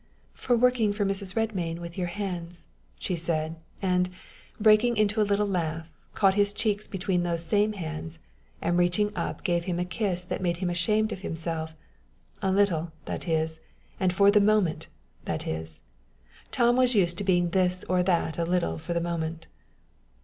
[0.33, 1.35] "For working for Mrs.
[1.35, 2.65] Redmain with your hands,"
[2.97, 4.09] she said, and,
[4.59, 8.17] breaking into a little laugh, caught his cheeks between those same hands,
[8.63, 11.75] and reaching up gave him a kiss that made him ashamed of himself
[12.41, 13.59] a little, that is,
[13.99, 14.87] and for the moment,
[15.25, 15.81] that is:
[16.51, 19.45] Tom was used to being this or that a little for the moment.